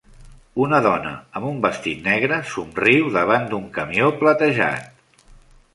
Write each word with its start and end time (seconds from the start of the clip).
Una 0.63 0.77
dona 0.85 1.11
amb 1.41 1.49
un 1.49 1.59
vestit 1.65 2.01
negre 2.09 2.41
somriu 2.55 3.13
davant 3.19 3.47
d'un 3.53 3.69
camió 3.79 4.13
platejat. 4.23 5.29